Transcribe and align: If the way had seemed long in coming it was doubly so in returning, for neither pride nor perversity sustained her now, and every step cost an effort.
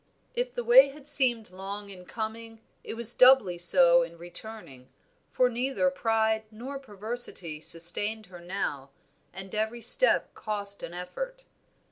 If 0.33 0.51
the 0.55 0.63
way 0.63 0.89
had 0.89 1.07
seemed 1.07 1.51
long 1.51 1.91
in 1.91 2.05
coming 2.05 2.59
it 2.83 2.95
was 2.95 3.13
doubly 3.13 3.59
so 3.59 4.01
in 4.01 4.17
returning, 4.17 4.89
for 5.31 5.47
neither 5.47 5.91
pride 5.91 6.41
nor 6.49 6.79
perversity 6.79 7.61
sustained 7.61 8.25
her 8.25 8.39
now, 8.39 8.89
and 9.31 9.53
every 9.53 9.83
step 9.83 10.33
cost 10.33 10.81
an 10.81 10.95
effort. 10.95 11.45